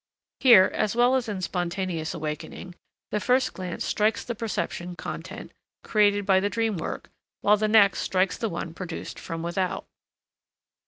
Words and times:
Here, 0.39 0.71
as 0.73 0.95
well 0.95 1.13
as 1.13 1.29
in 1.29 1.43
spontaneous 1.43 2.15
awakening, 2.15 2.73
the 3.11 3.19
first 3.19 3.53
glance 3.53 3.85
strikes 3.85 4.23
the 4.25 4.33
perception 4.33 4.95
content 4.95 5.51
created 5.83 6.25
by 6.25 6.39
the 6.39 6.49
dream 6.49 6.77
work, 6.77 7.11
while 7.41 7.55
the 7.55 7.67
next 7.67 7.99
strikes 7.99 8.35
the 8.35 8.49
one 8.49 8.73
produced 8.73 9.19
from 9.19 9.43
without. 9.43 9.85